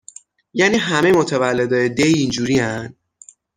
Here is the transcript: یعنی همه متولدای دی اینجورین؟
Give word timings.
یعنی 0.53 0.77
همه 0.77 1.11
متولدای 1.11 1.89
دی 1.89 2.03
اینجورین؟ 2.03 2.95